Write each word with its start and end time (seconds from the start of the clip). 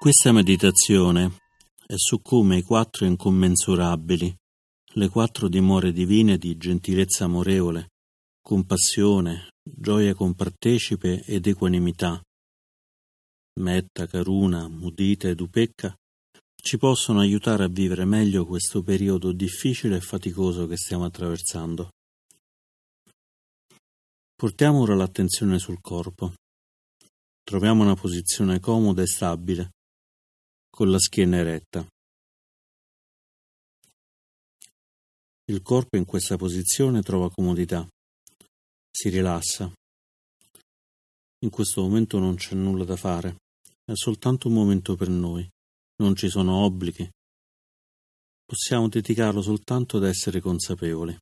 Questa 0.00 0.30
meditazione 0.30 1.40
è 1.84 1.94
su 1.96 2.22
come 2.22 2.58
i 2.58 2.62
quattro 2.62 3.04
incommensurabili, 3.04 4.32
le 4.92 5.08
quattro 5.08 5.48
dimore 5.48 5.90
divine 5.90 6.38
di 6.38 6.56
gentilezza 6.56 7.24
amorevole, 7.24 7.88
compassione, 8.40 9.48
gioia 9.60 10.14
compartecipe 10.14 11.24
ed 11.24 11.48
equanimità, 11.48 12.22
metta, 13.58 14.06
caruna, 14.06 14.68
mudita 14.68 15.26
ed 15.26 15.40
upecca, 15.40 15.92
ci 16.54 16.78
possono 16.78 17.18
aiutare 17.18 17.64
a 17.64 17.68
vivere 17.68 18.04
meglio 18.04 18.46
questo 18.46 18.84
periodo 18.84 19.32
difficile 19.32 19.96
e 19.96 20.00
faticoso 20.00 20.68
che 20.68 20.76
stiamo 20.76 21.06
attraversando. 21.06 21.90
Portiamo 24.36 24.78
ora 24.78 24.94
l'attenzione 24.94 25.58
sul 25.58 25.80
corpo. 25.80 26.34
Troviamo 27.42 27.82
una 27.82 27.96
posizione 27.96 28.60
comoda 28.60 29.02
e 29.02 29.06
stabile, 29.08 29.72
con 30.78 30.92
la 30.92 31.00
schiena 31.00 31.38
eretta. 31.38 31.84
Il 35.46 35.60
corpo 35.60 35.96
in 35.96 36.04
questa 36.04 36.36
posizione 36.36 37.02
trova 37.02 37.32
comodità, 37.32 37.84
si 38.88 39.08
rilassa. 39.08 39.72
In 41.40 41.50
questo 41.50 41.82
momento 41.82 42.20
non 42.20 42.36
c'è 42.36 42.54
nulla 42.54 42.84
da 42.84 42.94
fare, 42.94 43.38
è 43.84 43.94
soltanto 43.94 44.46
un 44.46 44.54
momento 44.54 44.94
per 44.94 45.08
noi, 45.08 45.44
non 45.96 46.14
ci 46.14 46.28
sono 46.28 46.64
obblighi. 46.64 47.10
Possiamo 48.44 48.86
dedicarlo 48.86 49.42
soltanto 49.42 49.96
ad 49.96 50.04
essere 50.04 50.40
consapevoli. 50.40 51.18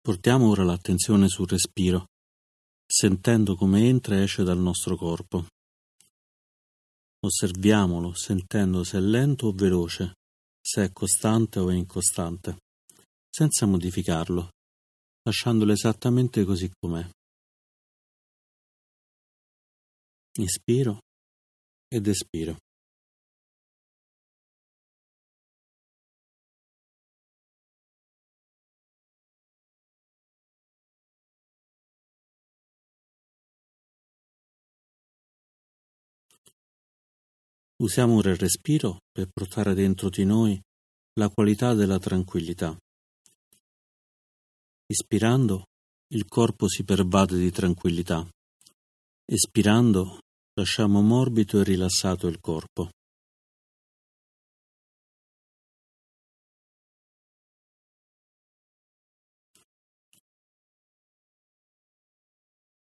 Portiamo 0.00 0.48
ora 0.48 0.62
l'attenzione 0.62 1.26
sul 1.26 1.48
respiro, 1.48 2.06
sentendo 2.86 3.56
come 3.56 3.86
entra 3.86 4.16
e 4.16 4.22
esce 4.22 4.44
dal 4.44 4.58
nostro 4.58 4.96
corpo. 4.96 5.46
Osserviamolo, 7.20 8.14
sentendo 8.14 8.84
se 8.84 8.98
è 8.98 9.00
lento 9.00 9.48
o 9.48 9.52
veloce, 9.52 10.14
se 10.60 10.84
è 10.84 10.92
costante 10.92 11.58
o 11.58 11.70
incostante, 11.70 12.56
senza 13.28 13.66
modificarlo, 13.66 14.50
lasciandolo 15.22 15.72
esattamente 15.72 16.44
così 16.44 16.70
com'è. 16.78 17.08
Ispiro 20.38 21.00
ed 21.88 22.06
espiro. 22.06 22.56
Usiamo 37.78 38.16
ora 38.16 38.30
il 38.30 38.38
respiro 38.38 39.00
per 39.12 39.28
portare 39.30 39.74
dentro 39.74 40.08
di 40.08 40.24
noi 40.24 40.58
la 41.20 41.28
qualità 41.28 41.74
della 41.74 41.98
tranquillità. 41.98 42.74
Ispirando, 44.86 45.64
il 46.14 46.24
corpo 46.24 46.68
si 46.68 46.84
pervade 46.84 47.36
di 47.36 47.50
tranquillità. 47.50 48.26
Espirando, 49.26 50.20
lasciamo 50.54 51.02
morbido 51.02 51.60
e 51.60 51.64
rilassato 51.64 52.28
il 52.28 52.40
corpo. 52.40 52.88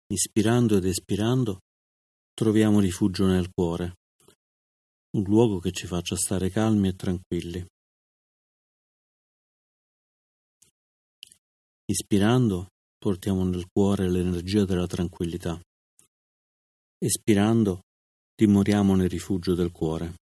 Ispirando 0.08 0.76
ed 0.76 0.84
espirando, 0.84 1.60
troviamo 2.34 2.78
rifugio 2.80 3.24
nel 3.24 3.48
cuore 3.50 3.94
un 5.16 5.22
luogo 5.22 5.60
che 5.60 5.72
ci 5.72 5.86
faccia 5.86 6.14
stare 6.14 6.50
calmi 6.50 6.88
e 6.88 6.94
tranquilli. 6.94 7.66
Ispirando 11.86 12.66
portiamo 12.98 13.44
nel 13.44 13.66
cuore 13.72 14.10
l'energia 14.10 14.66
della 14.66 14.86
tranquillità. 14.86 15.58
Espirando 16.98 17.80
dimoriamo 18.34 18.94
nel 18.94 19.08
rifugio 19.08 19.54
del 19.54 19.72
cuore. 19.72 20.25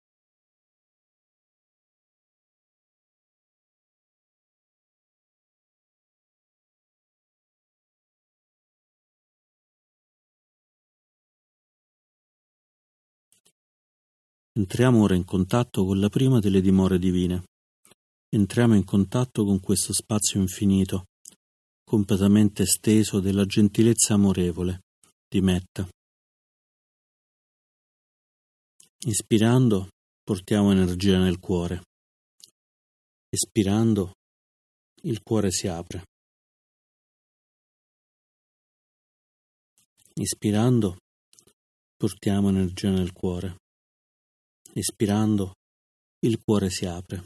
Entriamo 14.57 15.03
ora 15.03 15.13
in 15.13 15.23
contatto 15.23 15.85
con 15.85 15.99
la 15.99 16.09
prima 16.09 16.39
delle 16.39 16.61
dimore 16.61 16.97
divine. 16.97 17.43
Entriamo 18.27 18.73
in 18.73 18.85
contatto 18.85 19.45
con 19.45 19.59
questo 19.59 19.93
spazio 19.93 20.41
infinito, 20.41 21.09
completamente 21.83 22.63
esteso 22.63 23.19
della 23.19 23.45
gentilezza 23.45 24.15
amorevole 24.15 24.79
di 25.29 25.41
Metta. 25.41 25.87
Ispirando 29.05 29.89
portiamo 30.23 30.71
energia 30.71 31.19
nel 31.19 31.37
cuore. 31.37 31.83
Espirando 33.29 34.13
il 35.03 35.21
cuore 35.21 35.51
si 35.51 35.67
apre. 35.67 36.03
Ispirando 40.15 40.97
portiamo 41.95 42.49
energia 42.49 42.89
nel 42.89 43.13
cuore. 43.13 43.57
Espirando, 44.77 45.53
il 46.19 46.39
cuore 46.39 46.69
si 46.69 46.85
apre. 46.85 47.23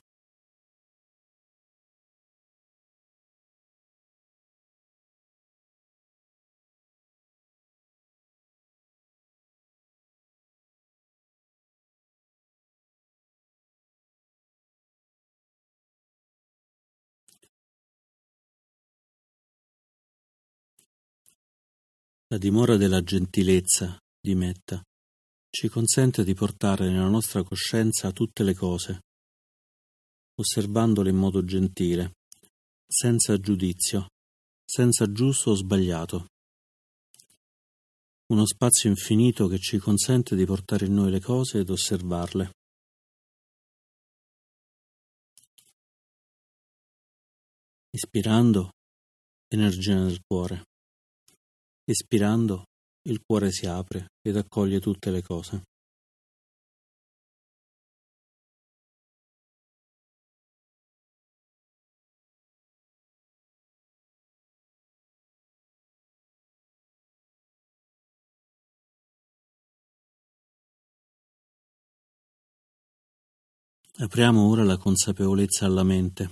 La 22.28 22.38
dimora 22.38 22.78
della 22.78 23.04
gentilezza 23.04 23.98
di 24.22 24.36
Metta 24.36 24.82
ci 25.54 25.68
consente 25.68 26.24
di 26.24 26.34
portare 26.34 26.90
nella 26.90 27.10
nostra 27.10 27.44
coscienza 27.44 28.12
tutte 28.12 28.42
le 28.44 28.54
cose, 28.54 29.02
osservandole 30.36 31.10
in 31.10 31.18
modo 31.18 31.44
gentile, 31.44 32.14
senza 32.88 33.38
giudizio, 33.38 34.08
senza 34.64 35.12
giusto 35.12 35.52
o 35.52 35.56
sbagliato. 35.56 36.28
Uno 38.28 38.46
spazio 38.46 38.90
infinito 38.90 39.48
che 39.48 39.60
ci 39.60 39.78
consente 39.78 40.38
di 40.38 40.46
portare 40.46 40.86
in 40.86 40.94
noi 40.94 41.12
le 41.12 41.20
cose 41.20 41.60
ed 41.60 41.70
osservarle. 41.70 42.52
Ispirando, 47.90 48.72
energia 49.50 49.96
nel 49.96 50.22
cuore. 50.26 50.64
Espirando, 51.84 52.68
il 53.04 53.22
cuore 53.26 53.52
si 53.52 53.66
apre 53.66 54.08
ed 54.22 54.38
accoglie 54.38 54.80
tutte 54.80 55.10
le 55.10 55.24
cose. 55.24 55.64
Apriamo 74.02 74.48
ora 74.48 74.64
la 74.64 74.78
consapevolezza 74.78 75.66
alla 75.66 75.84
mente. 75.84 76.32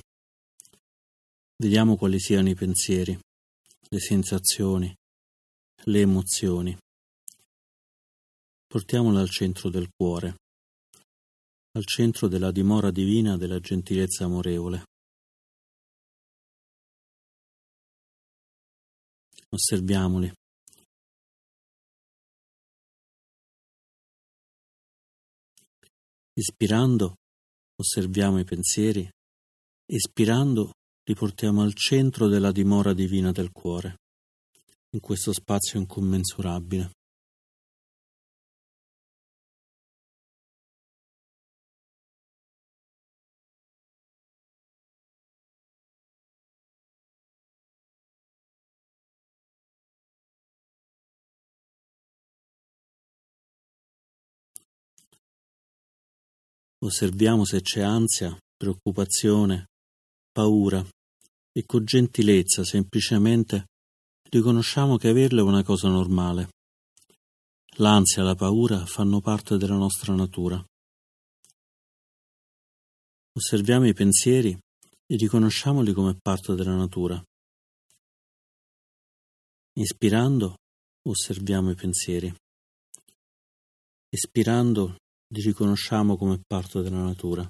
Vediamo 1.58 1.98
quali 1.98 2.20
siano 2.20 2.50
i 2.50 2.56
pensieri, 2.56 3.16
le 3.90 4.00
sensazioni, 4.00 4.92
le 5.86 6.02
emozioni. 6.02 6.78
Portiamole 8.68 9.20
al 9.20 9.30
centro 9.30 9.70
del 9.70 9.90
cuore, 9.96 10.36
al 11.72 11.86
centro 11.86 12.28
della 12.28 12.52
dimora 12.52 12.92
divina 12.92 13.38
della 13.38 13.60
gentilezza 13.60 14.26
amorevole. 14.26 14.84
Osserviamoli. 19.50 20.32
Ispirando 26.34 27.16
osserviamo 27.76 28.40
i 28.40 28.44
pensieri, 28.44 29.10
espirando 29.86 30.74
li 31.04 31.16
portiamo 31.16 31.64
al 31.64 31.74
centro 31.74 32.28
della 32.28 32.52
dimora 32.52 32.94
divina 32.94 33.32
del 33.32 33.52
cuore 33.52 33.96
in 34.92 35.00
questo 35.00 35.34
spazio 35.34 35.80
incommensurabile. 35.80 36.92
Osserviamo 56.82 57.44
se 57.44 57.62
c'è 57.62 57.82
ansia, 57.82 58.36
preoccupazione, 58.56 59.68
paura 60.32 60.82
e 61.52 61.66
con 61.66 61.84
gentilezza 61.84 62.64
semplicemente 62.64 63.66
riconosciamo 64.30 64.98
che 64.98 65.10
averle 65.10 65.42
è 65.42 65.44
una 65.44 65.64
cosa 65.64 65.90
normale. 65.90 66.50
L'ansia 67.78 68.22
e 68.22 68.26
la 68.26 68.36
paura 68.36 68.86
fanno 68.86 69.22
parte 69.22 69.58
della 69.58 69.76
nostra 69.76 70.14
natura. 70.14 70.64
Osserviamo 73.34 73.88
i 73.88 73.94
pensieri 73.94 74.52
e 74.52 75.16
riconosciamoli 75.16 75.94
come 75.94 76.18
parte 76.22 76.56
della 76.56 76.76
natura. 76.76 77.22
Ispirando, 79.74 80.58
osserviamo 81.08 81.72
i 81.72 81.76
pensieri. 81.76 82.34
Espirando, 84.10 84.98
li 85.34 85.42
riconosciamo 85.42 86.18
come 86.18 86.42
parte 86.46 86.82
della 86.82 87.02
natura. 87.02 87.50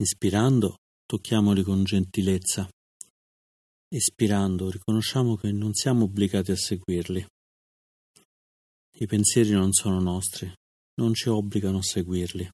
Inspirando, 0.00 0.76
tocchiamoli 1.04 1.62
con 1.62 1.84
gentilezza. 1.84 2.66
Espirando, 3.86 4.70
riconosciamo 4.70 5.36
che 5.36 5.52
non 5.52 5.74
siamo 5.74 6.04
obbligati 6.04 6.52
a 6.52 6.56
seguirli. 6.56 7.26
I 8.98 9.06
pensieri 9.06 9.50
non 9.50 9.72
sono 9.72 10.00
nostri, 10.00 10.50
non 10.94 11.12
ci 11.12 11.28
obbligano 11.28 11.76
a 11.76 11.82
seguirli. 11.82 12.48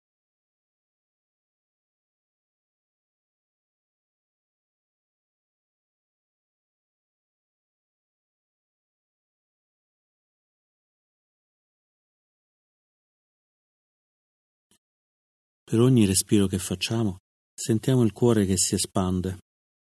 Per 15.63 15.81
ogni 15.81 16.07
respiro 16.07 16.49
che 16.49 16.59
facciamo, 16.59 17.19
Sentiamo 17.59 18.03
il 18.03 18.13
cuore 18.13 18.45
che 18.45 18.59
si 18.59 18.75
espande, 18.75 19.39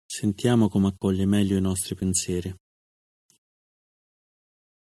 sentiamo 0.06 0.68
come 0.68 0.86
accoglie 0.86 1.26
meglio 1.26 1.56
i 1.56 1.60
nostri 1.60 1.96
pensieri. 1.96 2.54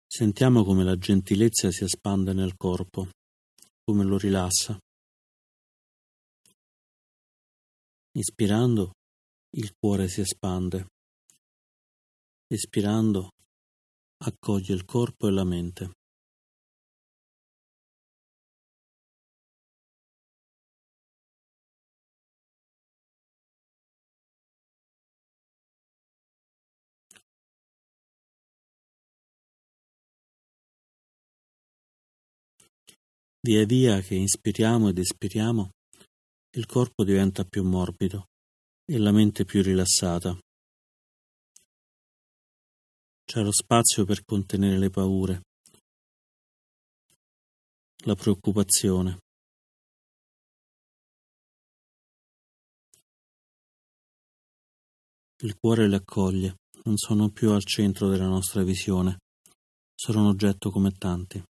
Sentiamo 0.06 0.64
come 0.64 0.84
la 0.84 0.96
gentilezza 0.96 1.72
si 1.72 1.84
espande 1.84 2.32
nel 2.32 2.56
corpo, 2.56 3.10
come 3.84 4.04
lo 4.04 4.20
rilassa. 4.20 4.78
Ispirando, 8.12 8.92
il 9.56 9.74
cuore 9.76 10.08
si 10.08 10.22
espande. 10.22 10.86
Espirando, 12.46 13.32
accoglie 14.24 14.76
il 14.76 14.86
corpo 14.86 15.28
e 15.28 15.32
la 15.32 15.44
mente. 15.44 15.99
Via 33.50 33.66
via 33.66 34.00
che 34.02 34.14
inspiriamo 34.14 34.90
ed 34.90 35.00
espiriamo, 35.00 35.72
il 36.56 36.68
corpo 36.68 37.04
diventa 37.04 37.44
più 37.46 37.64
morbido 37.64 38.26
e 38.86 39.00
la 39.00 39.12
mente 39.12 39.44
più 39.44 39.64
rilassata. 39.64 40.38
C'è 43.26 43.42
lo 43.42 43.52
spazio 43.52 44.06
per 44.06 44.24
contenere 44.24 44.78
le 44.78 44.92
paure, 44.92 45.42
la 48.06 48.14
preoccupazione. 48.14 49.18
Il 55.42 55.56
cuore 55.60 55.88
le 55.88 55.96
accoglie, 55.96 56.58
non 56.84 56.98
sono 56.98 57.30
più 57.32 57.50
al 57.50 57.66
centro 57.66 58.10
della 58.10 58.28
nostra 58.28 58.62
visione, 58.62 59.18
sono 59.96 60.20
un 60.20 60.28
oggetto 60.28 60.70
come 60.70 60.92
tanti. 60.92 61.44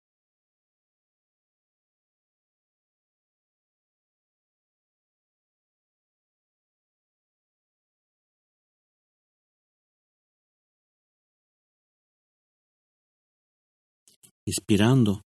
Ispirando, 14.47 15.23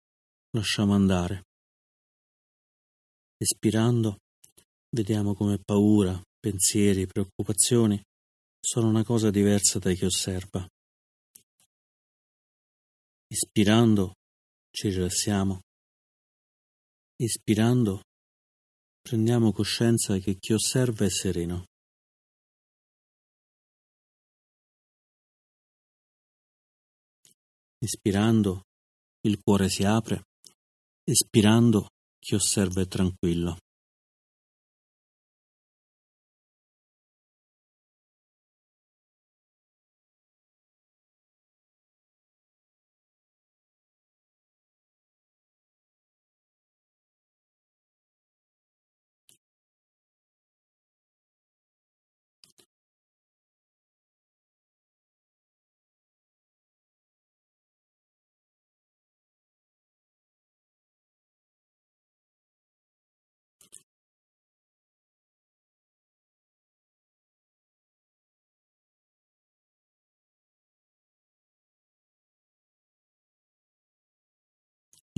lasciamo 0.56 0.94
andare. 0.94 1.44
Espirando, 3.36 4.16
vediamo 4.88 5.34
come 5.34 5.58
paura, 5.62 6.18
pensieri, 6.38 7.06
preoccupazioni 7.06 8.02
sono 8.58 8.88
una 8.88 9.04
cosa 9.04 9.28
diversa 9.28 9.78
da 9.78 9.92
chi 9.92 10.06
osserva. 10.06 10.66
Ispirando, 13.26 14.14
ci 14.70 14.88
rilassiamo. 14.88 15.60
Ispirando, 17.16 18.00
prendiamo 19.02 19.52
coscienza 19.52 20.16
che 20.16 20.36
chi 20.36 20.54
osserva 20.54 21.04
è 21.04 21.10
sereno. 21.10 21.66
Ispirando, 27.82 28.62
il 29.22 29.38
cuore 29.42 29.68
si 29.68 29.84
apre, 29.84 30.24
espirando 31.04 31.88
chi 32.18 32.34
osserva 32.34 32.80
è 32.80 32.86
tranquillo. 32.86 33.56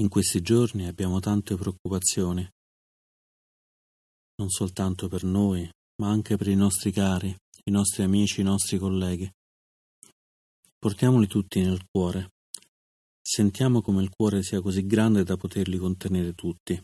In 0.00 0.08
questi 0.08 0.40
giorni 0.40 0.86
abbiamo 0.86 1.20
tante 1.20 1.54
preoccupazioni, 1.54 2.48
non 4.36 4.48
soltanto 4.48 5.06
per 5.08 5.22
noi, 5.24 5.68
ma 6.00 6.08
anche 6.08 6.36
per 6.36 6.48
i 6.48 6.54
nostri 6.54 6.90
cari, 6.90 7.28
i 7.64 7.70
nostri 7.70 8.02
amici, 8.02 8.40
i 8.40 8.44
nostri 8.44 8.78
colleghi. 8.78 9.30
Portiamoli 10.78 11.26
tutti 11.26 11.60
nel 11.60 11.84
cuore. 11.90 12.32
Sentiamo 13.20 13.82
come 13.82 14.02
il 14.02 14.08
cuore 14.08 14.42
sia 14.42 14.60
così 14.60 14.84
grande 14.86 15.24
da 15.24 15.36
poterli 15.36 15.76
contenere 15.76 16.32
tutti. 16.32 16.80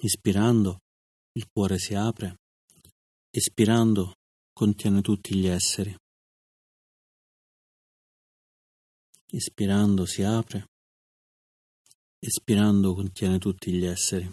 Ispirando, 0.00 0.78
il 1.32 1.48
cuore 1.52 1.76
si 1.78 1.92
apre, 1.94 2.36
espirando, 3.30 4.12
contiene 4.52 5.00
tutti 5.00 5.34
gli 5.34 5.48
esseri. 5.48 5.92
Ispirando 9.32 10.06
si 10.06 10.22
apre, 10.22 10.66
espirando 12.20 12.94
contiene 12.94 13.38
tutti 13.38 13.72
gli 13.72 13.84
esseri. 13.84 14.30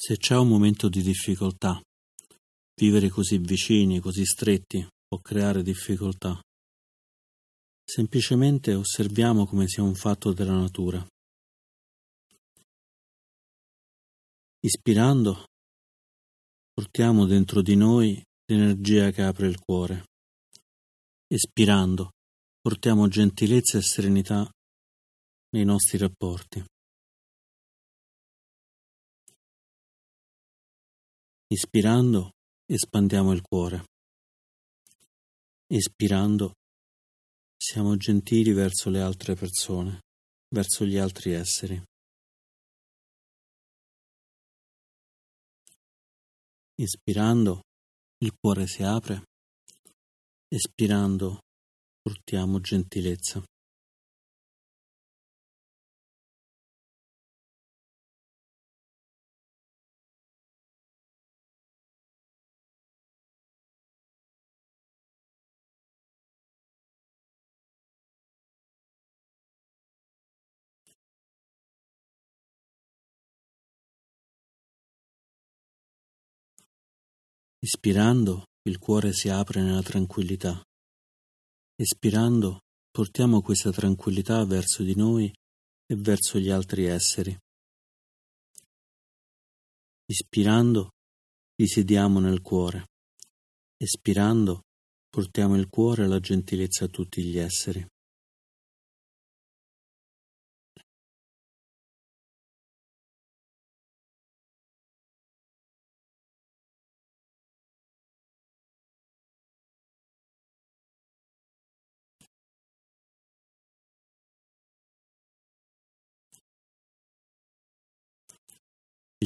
Se 0.00 0.16
c'è 0.16 0.36
un 0.36 0.46
momento 0.46 0.88
di 0.88 1.02
difficoltà, 1.02 1.82
vivere 2.76 3.08
così 3.08 3.38
vicini, 3.38 3.98
così 3.98 4.24
stretti, 4.24 4.86
può 5.04 5.18
creare 5.18 5.64
difficoltà. 5.64 6.40
Semplicemente 7.82 8.74
osserviamo 8.74 9.44
come 9.44 9.66
sia 9.66 9.82
un 9.82 9.96
fatto 9.96 10.32
della 10.32 10.56
natura. 10.56 11.04
Ispirando, 14.60 15.46
portiamo 16.72 17.26
dentro 17.26 17.60
di 17.60 17.74
noi 17.74 18.22
l'energia 18.46 19.10
che 19.10 19.22
apre 19.22 19.48
il 19.48 19.58
cuore. 19.58 20.04
Espirando, 21.26 22.10
portiamo 22.60 23.08
gentilezza 23.08 23.78
e 23.78 23.82
serenità 23.82 24.48
nei 25.56 25.64
nostri 25.64 25.98
rapporti. 25.98 26.64
Ispirando, 31.50 32.32
espandiamo 32.66 33.32
il 33.32 33.40
cuore. 33.40 33.86
Espirando, 35.66 36.52
siamo 37.56 37.96
gentili 37.96 38.52
verso 38.52 38.90
le 38.90 39.00
altre 39.00 39.34
persone, 39.34 40.00
verso 40.54 40.84
gli 40.84 40.98
altri 40.98 41.32
esseri. 41.32 41.82
Ispirando, 46.74 47.62
il 48.18 48.34
cuore 48.38 48.66
si 48.66 48.82
apre. 48.82 49.22
Espirando, 50.48 51.38
portiamo 52.02 52.60
gentilezza. 52.60 53.42
Ispirando, 77.70 78.44
il 78.62 78.78
cuore 78.78 79.12
si 79.12 79.28
apre 79.28 79.60
nella 79.60 79.82
tranquillità. 79.82 80.58
Espirando, 81.76 82.60
portiamo 82.90 83.42
questa 83.42 83.70
tranquillità 83.70 84.42
verso 84.46 84.82
di 84.82 84.94
noi 84.94 85.30
e 85.84 85.94
verso 85.94 86.38
gli 86.38 86.48
altri 86.48 86.86
esseri. 86.86 87.36
Ispirando, 90.06 90.92
risiediamo 91.56 92.20
nel 92.20 92.40
cuore. 92.40 92.86
Espirando, 93.76 94.62
portiamo 95.06 95.54
il 95.54 95.68
cuore 95.68 96.04
e 96.04 96.06
la 96.06 96.20
gentilezza 96.20 96.86
a 96.86 96.88
tutti 96.88 97.22
gli 97.22 97.36
esseri. 97.36 97.86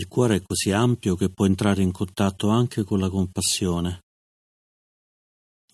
Il 0.02 0.08
cuore 0.08 0.34
è 0.34 0.42
così 0.42 0.72
ampio 0.72 1.14
che 1.14 1.30
può 1.30 1.46
entrare 1.46 1.80
in 1.80 1.92
contatto 1.92 2.48
anche 2.48 2.82
con 2.82 2.98
la 2.98 3.08
compassione. 3.08 4.00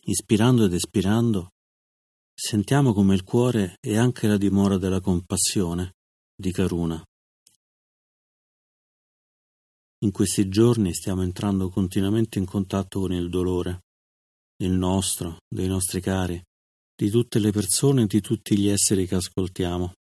Ispirando 0.02 0.66
ed 0.66 0.75
espirando, 0.75 1.49
sentiamo 2.35 2.92
come 2.92 3.14
il 3.14 3.25
cuore 3.25 3.76
è 3.80 3.97
anche 3.97 4.26
la 4.26 4.37
dimora 4.37 4.76
della 4.76 5.00
compassione, 5.00 5.94
di 6.37 6.52
Karuna. 6.52 7.02
In 10.00 10.12
questi 10.12 10.50
giorni 10.50 10.92
stiamo 10.92 11.23
entrando 11.23 11.70
continuamente 11.70 12.38
in 12.38 12.44
contatto 12.44 13.00
con 13.00 13.14
il 13.14 13.30
dolore, 13.30 13.85
il 14.62 14.73
nostro, 14.73 15.38
dei 15.49 15.68
nostri 15.68 16.02
cari, 16.02 16.38
di 16.94 17.08
tutte 17.08 17.38
le 17.38 17.50
persone 17.50 18.02
e 18.02 18.06
di 18.06 18.20
tutti 18.20 18.58
gli 18.58 18.68
esseri 18.68 19.06
che 19.06 19.14
ascoltiamo. 19.14 19.94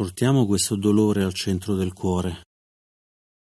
Portiamo 0.00 0.46
questo 0.46 0.76
dolore 0.76 1.22
al 1.24 1.34
centro 1.34 1.74
del 1.74 1.92
cuore, 1.92 2.46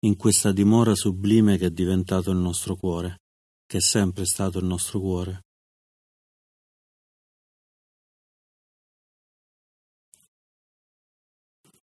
in 0.00 0.16
questa 0.16 0.50
dimora 0.50 0.96
sublime 0.96 1.56
che 1.56 1.66
è 1.66 1.70
diventato 1.70 2.32
il 2.32 2.38
nostro 2.38 2.74
cuore, 2.74 3.20
che 3.64 3.76
è 3.76 3.80
sempre 3.80 4.24
stato 4.24 4.58
il 4.58 4.64
nostro 4.64 4.98
cuore. 4.98 5.44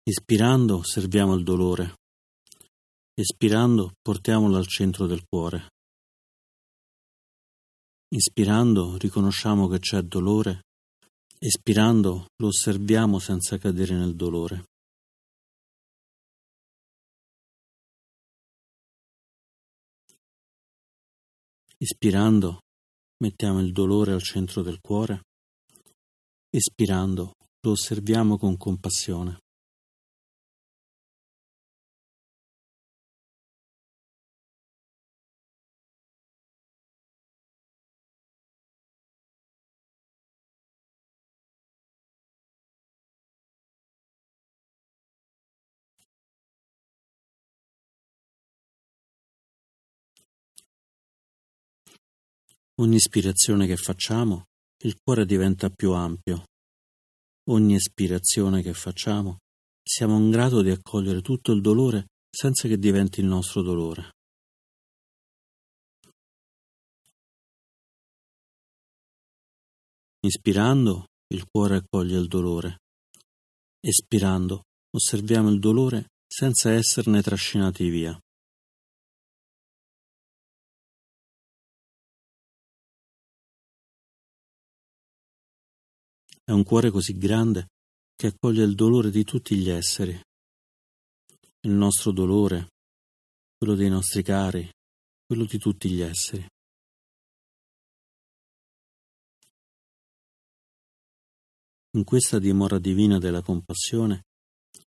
Ispirando 0.03 0.79
osserviamo 0.79 1.35
il 1.35 1.43
dolore, 1.45 1.93
espirando 3.13 3.93
portiamolo 4.01 4.57
al 4.57 4.67
centro 4.67 5.07
del 5.07 5.23
cuore. 5.25 5.69
Ispirando 8.09 8.97
riconosciamo 8.97 9.69
che 9.69 9.79
c'è 9.79 10.01
dolore 10.01 10.64
Espirando 11.47 12.25
lo 12.37 12.47
osserviamo 12.47 13.19
senza 13.19 13.59
cadere 13.59 13.93
nel 13.93 14.15
dolore. 14.15 14.63
Ispirando 21.77 22.61
mettiamo 23.21 23.59
il 23.59 23.71
dolore 23.71 24.13
al 24.13 24.23
centro 24.23 24.63
del 24.63 24.79
cuore. 24.81 25.21
Espirando 26.49 27.33
lo 27.61 27.71
osserviamo 27.73 28.39
con 28.39 28.57
compassione. 28.57 29.37
Ogni 52.77 52.95
ispirazione 52.95 53.67
che 53.67 53.77
facciamo, 53.77 54.47
il 54.83 54.97
cuore 55.01 55.25
diventa 55.25 55.69
più 55.69 55.93
ampio. 55.93 56.43
Ogni 57.49 57.75
espirazione 57.75 58.61
che 58.61 58.73
facciamo, 58.73 59.37
siamo 59.81 60.17
in 60.17 60.29
grado 60.29 60.61
di 60.61 60.71
accogliere 60.71 61.21
tutto 61.21 61.53
il 61.53 61.61
dolore 61.61 62.07
senza 62.29 62.67
che 62.67 62.77
diventi 62.77 63.21
il 63.21 63.27
nostro 63.27 63.61
dolore. 63.61 64.09
Ispirando, 70.19 71.05
il 71.33 71.45
cuore 71.49 71.77
accoglie 71.77 72.17
il 72.17 72.27
dolore. 72.27 72.79
Espirando, 73.79 74.63
osserviamo 74.89 75.49
il 75.49 75.59
dolore 75.59 76.07
senza 76.27 76.71
esserne 76.71 77.21
trascinati 77.21 77.87
via. 77.87 78.19
È 86.47 86.51
un 86.51 86.63
cuore 86.63 86.91
così 86.91 87.17
grande 87.17 87.69
che 88.15 88.27
accoglie 88.27 88.63
il 88.63 88.75
dolore 88.75 89.09
di 89.09 89.23
tutti 89.23 89.55
gli 89.55 89.67
esseri. 89.67 90.11
Il 91.61 91.71
nostro 91.71 92.11
dolore, 92.11 92.67
quello 93.57 93.73
dei 93.73 93.89
nostri 93.89 94.21
cari, 94.21 94.69
quello 95.25 95.45
di 95.45 95.57
tutti 95.57 95.89
gli 95.89 96.01
esseri. 96.01 96.45
In 101.95 102.03
questa 102.03 102.37
dimora 102.37 102.77
divina 102.77 103.17
della 103.17 103.41
compassione 103.41 104.25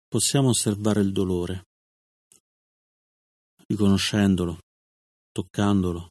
possiamo 0.06 0.50
osservare 0.50 1.00
il 1.00 1.12
dolore, 1.12 1.68
riconoscendolo, 3.66 4.58
toccandolo, 5.32 6.10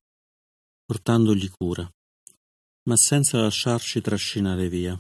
portandogli 0.84 1.52
cura, 1.52 1.88
ma 2.90 2.98
senza 2.98 3.40
lasciarci 3.42 4.02
trascinare 4.02 4.70
via. 4.70 5.00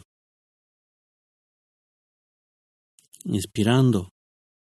Inspirando 3.27 4.10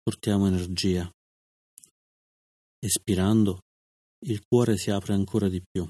portiamo 0.01 0.47
energia, 0.47 1.07
espirando 2.79 3.59
il 4.25 4.41
cuore 4.43 4.75
si 4.75 4.89
apre 4.89 5.13
ancora 5.13 5.47
di 5.47 5.61
più. 5.61 5.87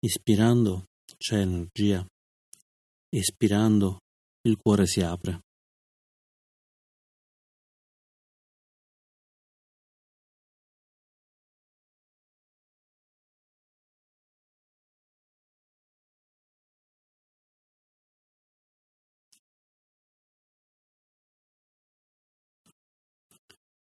Ispirando 0.00 0.84
c'è 1.16 1.38
energia, 1.38 2.06
espirando 3.08 4.00
il 4.42 4.58
cuore 4.58 4.86
si 4.86 5.00
apre. 5.00 5.40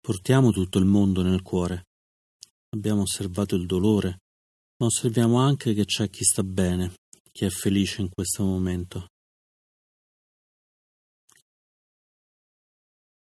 Portiamo 0.04 0.50
tutto 0.50 0.80
il 0.80 0.84
mondo 0.84 1.22
nel 1.22 1.42
cuore. 1.42 1.86
Abbiamo 2.70 3.02
osservato 3.02 3.54
il 3.54 3.66
dolore, 3.66 4.22
ma 4.78 4.86
osserviamo 4.86 5.38
anche 5.38 5.74
che 5.74 5.84
c'è 5.84 6.10
chi 6.10 6.24
sta 6.24 6.42
bene, 6.42 6.96
chi 7.30 7.44
è 7.44 7.50
felice 7.50 8.00
in 8.00 8.08
questo 8.08 8.42
momento. 8.42 9.06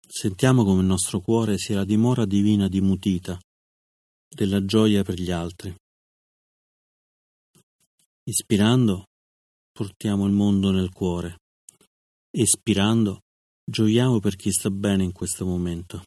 Sentiamo 0.06 0.64
come 0.64 0.82
il 0.82 0.86
nostro 0.86 1.20
cuore 1.20 1.56
sia 1.56 1.76
la 1.76 1.86
dimora 1.86 2.26
divina 2.26 2.68
di 2.68 2.82
Mutita, 2.82 3.40
della 4.28 4.62
gioia 4.66 5.02
per 5.02 5.18
gli 5.18 5.30
altri. 5.30 5.74
Ispirando, 8.24 9.06
portiamo 9.72 10.26
il 10.26 10.32
mondo 10.32 10.70
nel 10.72 10.92
cuore. 10.92 11.38
Espirando, 12.30 13.20
gioiamo 13.64 14.20
per 14.20 14.36
chi 14.36 14.50
sta 14.52 14.68
bene 14.68 15.04
in 15.04 15.12
questo 15.12 15.46
momento. 15.46 16.02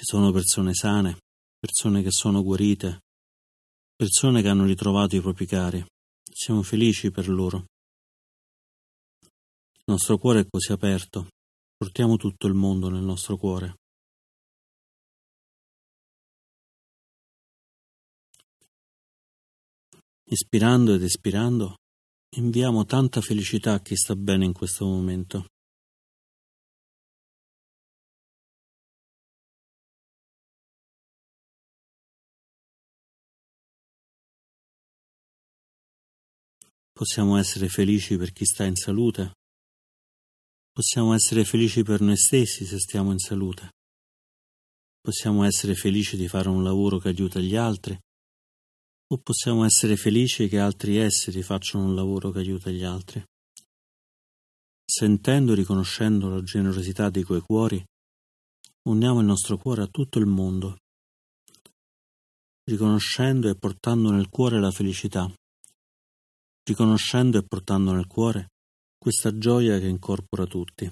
Ci 0.00 0.06
sono 0.06 0.32
persone 0.32 0.72
sane, 0.72 1.18
persone 1.58 2.02
che 2.02 2.10
sono 2.10 2.42
guarite, 2.42 3.02
persone 3.94 4.40
che 4.40 4.48
hanno 4.48 4.64
ritrovato 4.64 5.14
i 5.14 5.20
propri 5.20 5.44
cari. 5.44 5.84
Siamo 6.22 6.62
felici 6.62 7.10
per 7.10 7.28
loro. 7.28 7.66
Il 9.20 9.84
nostro 9.84 10.16
cuore 10.16 10.40
è 10.40 10.46
così 10.48 10.72
aperto, 10.72 11.28
portiamo 11.76 12.16
tutto 12.16 12.46
il 12.46 12.54
mondo 12.54 12.88
nel 12.88 13.02
nostro 13.02 13.36
cuore. 13.36 13.74
Ispirando 20.30 20.94
ed 20.94 21.02
espirando, 21.02 21.74
inviamo 22.36 22.86
tanta 22.86 23.20
felicità 23.20 23.74
a 23.74 23.80
chi 23.80 23.96
sta 23.96 24.16
bene 24.16 24.46
in 24.46 24.54
questo 24.54 24.86
momento. 24.86 25.44
Possiamo 37.00 37.38
essere 37.38 37.70
felici 37.70 38.18
per 38.18 38.30
chi 38.30 38.44
sta 38.44 38.64
in 38.64 38.76
salute. 38.76 39.38
Possiamo 40.70 41.14
essere 41.14 41.46
felici 41.46 41.82
per 41.82 42.02
noi 42.02 42.18
stessi 42.18 42.66
se 42.66 42.78
stiamo 42.78 43.10
in 43.10 43.18
salute. 43.18 43.70
Possiamo 45.00 45.44
essere 45.44 45.74
felici 45.74 46.18
di 46.18 46.28
fare 46.28 46.50
un 46.50 46.62
lavoro 46.62 46.98
che 46.98 47.08
aiuta 47.08 47.40
gli 47.40 47.56
altri. 47.56 47.98
O 49.12 49.16
possiamo 49.16 49.64
essere 49.64 49.96
felici 49.96 50.46
che 50.46 50.58
altri 50.58 50.98
esseri 50.98 51.40
facciano 51.42 51.86
un 51.86 51.94
lavoro 51.94 52.32
che 52.32 52.40
aiuta 52.40 52.68
gli 52.68 52.84
altri. 52.84 53.24
Sentendo 54.84 55.52
e 55.52 55.54
riconoscendo 55.54 56.28
la 56.28 56.42
generosità 56.42 57.08
di 57.08 57.22
quei 57.22 57.40
cuori, 57.40 57.82
uniamo 58.90 59.20
il 59.20 59.26
nostro 59.26 59.56
cuore 59.56 59.80
a 59.80 59.86
tutto 59.86 60.18
il 60.18 60.26
mondo, 60.26 60.76
riconoscendo 62.64 63.48
e 63.48 63.56
portando 63.56 64.10
nel 64.10 64.28
cuore 64.28 64.60
la 64.60 64.70
felicità 64.70 65.32
riconoscendo 66.70 67.36
e 67.36 67.42
portando 67.42 67.92
nel 67.92 68.06
cuore 68.06 68.50
questa 68.96 69.36
gioia 69.36 69.80
che 69.80 69.88
incorpora 69.88 70.46
tutti. 70.46 70.88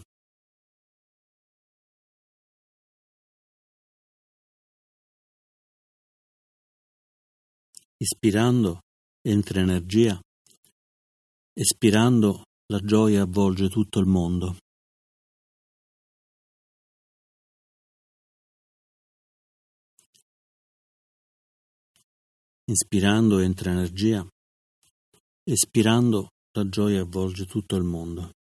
Ispirando 8.00 8.80
entra 9.22 9.60
energia, 9.60 10.20
espirando 11.52 12.42
la 12.72 12.80
gioia 12.80 13.22
avvolge 13.22 13.68
tutto 13.68 14.00
il 14.00 14.06
mondo. 14.06 14.56
Inspirando 22.64 23.38
entra 23.38 23.70
energia, 23.70 24.26
Espirando, 25.50 26.28
la 26.58 26.68
gioia 26.68 27.00
avvolge 27.00 27.46
tutto 27.46 27.74
il 27.76 27.82
mondo. 27.82 28.32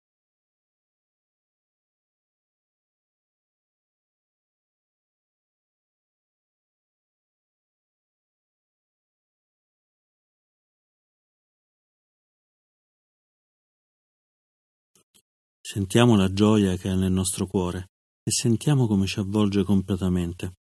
Sentiamo 15.61 16.17
la 16.17 16.33
gioia 16.33 16.75
che 16.75 16.91
è 16.91 16.95
nel 16.95 17.13
nostro 17.13 17.47
cuore 17.47 17.87
e 18.21 18.31
sentiamo 18.31 18.85
come 18.85 19.07
ci 19.07 19.19
avvolge 19.19 19.63
completamente. 19.63 20.55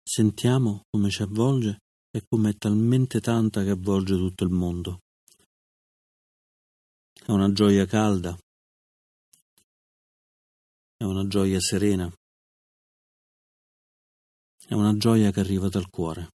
Sentiamo 0.00 0.82
come 0.90 1.10
ci 1.10 1.22
avvolge 1.22 1.78
e 2.14 2.22
come 2.28 2.50
è 2.50 2.56
talmente 2.56 3.20
tanta 3.20 3.64
che 3.64 3.70
avvolge 3.70 4.14
tutto 4.16 4.44
il 4.44 4.50
mondo. 4.50 5.00
È 7.12 7.30
una 7.30 7.50
gioia 7.52 7.86
calda, 7.86 8.36
è 10.96 11.04
una 11.04 11.26
gioia 11.26 11.58
serena, 11.58 12.12
è 14.66 14.74
una 14.74 14.94
gioia 14.96 15.30
che 15.30 15.40
arriva 15.40 15.68
dal 15.68 15.88
cuore. 15.88 16.28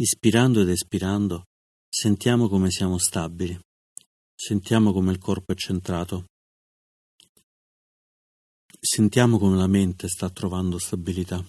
Ispirando 0.00 0.62
ed 0.62 0.70
espirando, 0.70 1.44
sentiamo 1.86 2.48
come 2.48 2.70
siamo 2.70 2.96
stabili, 2.96 3.60
sentiamo 4.34 4.94
come 4.94 5.12
il 5.12 5.18
corpo 5.18 5.52
è 5.52 5.54
centrato, 5.54 6.24
sentiamo 8.80 9.36
come 9.38 9.58
la 9.58 9.66
mente 9.66 10.08
sta 10.08 10.30
trovando 10.30 10.78
stabilità. 10.78 11.44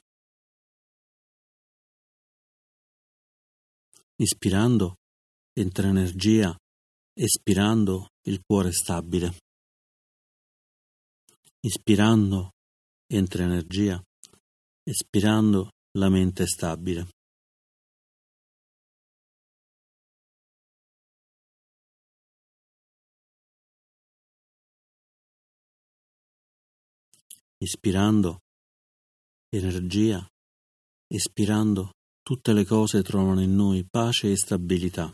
Ispirando 4.18 4.96
entra 5.54 5.88
energia, 5.88 6.54
espirando 7.14 8.10
il 8.28 8.42
cuore 8.46 8.68
è 8.68 8.74
stabile. 8.74 9.34
Ispirando 11.62 12.50
entra 13.08 13.44
energia, 13.44 14.04
espirando 14.84 15.70
la 15.98 16.10
mente 16.10 16.44
è 16.44 16.48
stabile. 16.48 17.08
ispirando 27.62 28.40
energia, 29.54 30.26
espirando 31.08 31.92
tutte 32.24 32.54
le 32.54 32.66
cose 32.66 33.04
trovano 33.04 33.42
in 33.42 33.54
noi 33.54 33.86
pace 33.88 34.32
e 34.32 34.36
stabilità. 34.36 35.14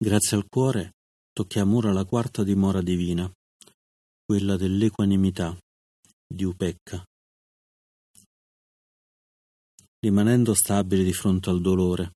Grazie 0.00 0.36
al 0.36 0.46
cuore 0.48 0.92
tocchiamo 1.32 1.78
ora 1.78 1.92
la 1.92 2.04
quarta 2.04 2.44
dimora 2.44 2.80
divina, 2.80 3.28
quella 4.24 4.56
dell'equanimità 4.56 5.58
di 6.24 6.44
Upecca, 6.44 7.04
Rimanendo 10.00 10.54
stabili 10.54 11.02
di 11.02 11.12
fronte 11.12 11.50
al 11.50 11.60
dolore, 11.60 12.12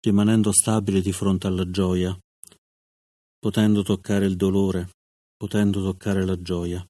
rimanendo 0.00 0.50
stabili 0.52 1.00
di 1.00 1.12
fronte 1.12 1.46
alla 1.46 1.70
gioia, 1.70 2.18
potendo 3.38 3.82
toccare 3.82 4.26
il 4.26 4.34
dolore, 4.34 4.90
potendo 5.36 5.82
toccare 5.82 6.24
la 6.24 6.42
gioia. 6.42 6.84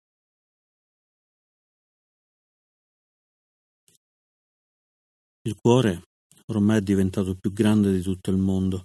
Il 5.42 5.54
cuore 5.60 6.04
ormai 6.46 6.78
è 6.78 6.82
diventato 6.82 7.34
più 7.34 7.52
grande 7.52 7.92
di 7.92 8.00
tutto 8.00 8.30
il 8.30 8.38
mondo. 8.38 8.84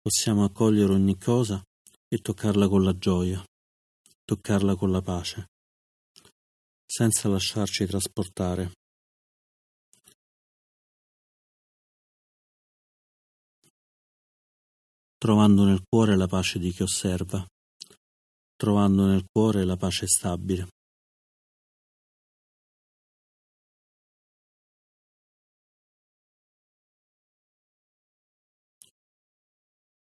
Possiamo 0.00 0.42
accogliere 0.42 0.92
ogni 0.92 1.16
cosa 1.16 1.62
e 2.08 2.18
toccarla 2.18 2.66
con 2.66 2.82
la 2.82 2.96
gioia, 2.98 3.44
toccarla 4.24 4.74
con 4.74 4.90
la 4.90 5.00
pace, 5.00 5.46
senza 6.84 7.28
lasciarci 7.28 7.86
trasportare. 7.86 8.72
Trovando 15.18 15.64
nel 15.64 15.82
cuore 15.88 16.16
la 16.16 16.26
pace 16.26 16.58
di 16.58 16.70
chi 16.70 16.82
osserva, 16.82 17.44
trovando 18.54 19.06
nel 19.06 19.24
cuore 19.30 19.64
la 19.64 19.76
pace 19.76 20.06
stabile. 20.06 20.68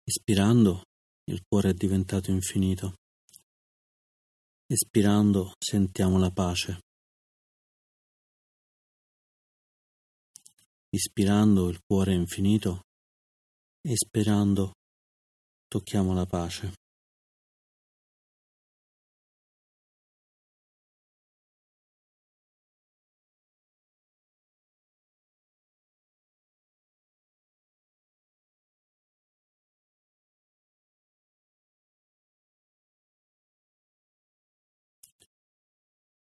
Ispirando, 0.04 0.84
il 1.32 1.42
cuore 1.48 1.70
è 1.70 1.74
diventato 1.74 2.32
infinito. 2.32 2.96
Espirando, 4.68 5.54
sentiamo 5.58 6.18
la 6.18 6.32
pace. 6.32 6.80
Ispirando, 10.90 11.70
il 11.70 11.80
cuore 11.86 12.12
è 12.12 12.16
infinito. 12.16 12.82
Espirando, 13.82 14.74
tocchiamo 15.72 16.14
la 16.14 16.26
pace. 16.26 16.74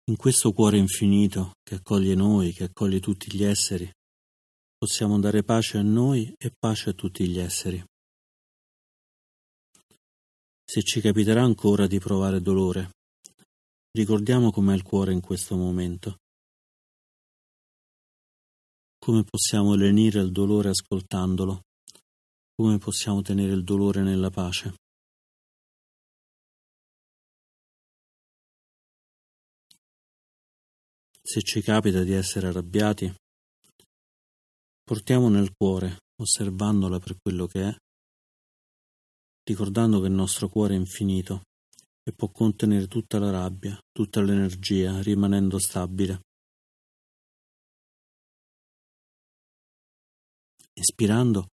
In 0.07 0.15
questo 0.15 0.53
cuore 0.53 0.77
infinito 0.77 1.55
che 1.61 1.75
accoglie 1.75 2.15
noi, 2.15 2.53
che 2.53 2.63
accoglie 2.63 3.01
tutti 3.01 3.35
gli 3.35 3.43
esseri, 3.43 3.91
possiamo 4.77 5.19
dare 5.19 5.43
pace 5.43 5.77
a 5.77 5.81
noi 5.81 6.33
e 6.37 6.53
pace 6.57 6.91
a 6.91 6.93
tutti 6.93 7.27
gli 7.27 7.39
esseri. 7.39 7.83
Se 10.67 10.81
ci 10.81 10.99
capiterà 10.99 11.43
ancora 11.43 11.85
di 11.85 11.99
provare 11.99 12.41
dolore, 12.41 12.89
ricordiamo 13.91 14.51
com'è 14.51 14.73
il 14.73 14.81
cuore 14.81 15.13
in 15.13 15.21
questo 15.21 15.55
momento. 15.55 16.17
Come 18.97 19.23
possiamo 19.23 19.75
lenire 19.75 20.19
il 20.21 20.31
dolore 20.31 20.69
ascoltandolo? 20.69 21.61
Come 22.55 22.79
possiamo 22.79 23.21
tenere 23.21 23.53
il 23.53 23.63
dolore 23.63 24.01
nella 24.01 24.31
pace? 24.31 24.73
Se 31.21 31.41
ci 31.43 31.61
capita 31.61 32.01
di 32.03 32.13
essere 32.13 32.47
arrabbiati, 32.47 33.13
portiamo 34.83 35.29
nel 35.29 35.51
cuore, 35.55 35.99
osservandola 36.19 36.97
per 36.97 37.17
quello 37.21 37.45
che 37.45 37.69
è, 37.69 37.75
ricordando 39.45 40.01
che 40.01 40.07
il 40.07 40.13
nostro 40.13 40.49
cuore 40.49 40.73
è 40.73 40.77
infinito 40.77 41.43
e 42.03 42.11
può 42.11 42.29
contenere 42.29 42.87
tutta 42.87 43.19
la 43.19 43.29
rabbia, 43.29 43.79
tutta 43.91 44.21
l'energia, 44.21 45.01
rimanendo 45.01 45.59
stabile. 45.59 46.21
Espirando, 50.73 51.47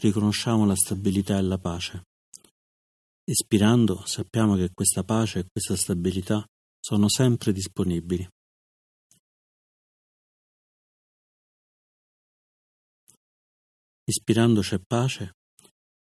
riconosciamo 0.00 0.64
la 0.64 0.76
stabilità 0.76 1.36
e 1.36 1.42
la 1.42 1.58
pace. 1.58 2.04
Espirando, 3.24 4.04
sappiamo 4.06 4.56
che 4.56 4.70
questa 4.72 5.04
pace 5.04 5.40
e 5.40 5.46
questa 5.50 5.76
stabilità 5.76 6.44
sono 6.80 7.08
sempre 7.08 7.52
disponibili. 7.52 8.26
Ispirando 14.04 14.60
c'è 14.60 14.80
pace 14.80 15.32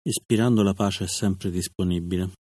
Ispirando 0.03 0.63
la 0.63 0.73
pace 0.73 1.05
è 1.05 1.07
sempre 1.07 1.51
disponibile. 1.51 2.33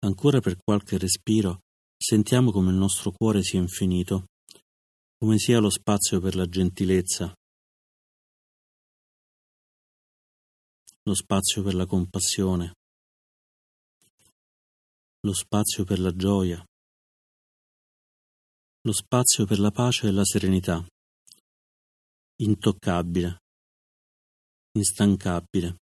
Ancora 0.00 0.40
per 0.40 0.56
qualche 0.56 0.98
respiro 0.98 1.60
sentiamo 1.96 2.50
come 2.50 2.70
il 2.70 2.76
nostro 2.76 3.12
cuore 3.12 3.42
sia 3.42 3.60
infinito, 3.60 4.26
come 5.16 5.38
sia 5.38 5.60
lo 5.60 5.70
spazio 5.70 6.20
per 6.20 6.34
la 6.34 6.46
gentilezza, 6.46 7.32
lo 11.06 11.14
spazio 11.14 11.62
per 11.62 11.74
la 11.74 11.84
compassione, 11.84 12.72
lo 15.20 15.34
spazio 15.34 15.84
per 15.84 15.98
la 16.00 16.14
gioia, 16.16 16.64
lo 18.80 18.92
spazio 18.92 19.44
per 19.44 19.58
la 19.58 19.70
pace 19.70 20.08
e 20.08 20.12
la 20.12 20.24
serenità, 20.24 20.82
intoccabile, 22.36 23.42
instancabile, 24.78 25.76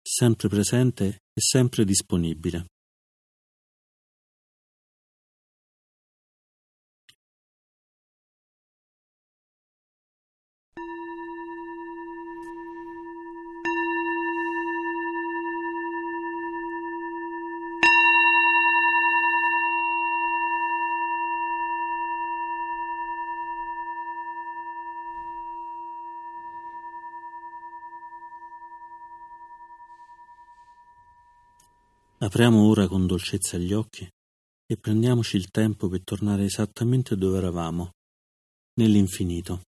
sempre 0.00 0.48
presente 0.48 1.06
e 1.06 1.40
sempre 1.40 1.84
disponibile. 1.84 2.64
Apriamo 32.22 32.68
ora 32.68 32.86
con 32.86 33.06
dolcezza 33.06 33.56
gli 33.56 33.72
occhi 33.72 34.06
e 34.66 34.76
prendiamoci 34.76 35.38
il 35.38 35.50
tempo 35.50 35.88
per 35.88 36.04
tornare 36.04 36.44
esattamente 36.44 37.16
dove 37.16 37.38
eravamo, 37.38 37.92
nell'infinito. 38.74 39.62